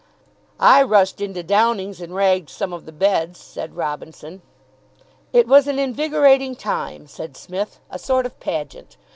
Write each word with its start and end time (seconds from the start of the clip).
"I 0.59 0.81
rushed 0.81 1.21
into 1.21 1.43
Downing's, 1.43 2.01
and 2.01 2.15
ragged 2.15 2.49
some 2.49 2.73
of 2.73 2.87
the 2.87 2.91
beds," 2.91 3.39
said 3.39 3.75
Robinson. 3.75 4.41
"It 5.31 5.45
was 5.47 5.67
an 5.67 5.77
invigorating 5.77 6.55
time," 6.55 7.05
said 7.05 7.37
Psmith. 7.37 7.79
"A 7.91 7.99
sort 7.99 8.25
of 8.25 8.39
pageant. 8.39 8.97